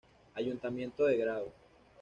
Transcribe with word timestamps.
Ayuntamiento 0.35 1.05
de 1.05 1.15
Grado 1.15 1.53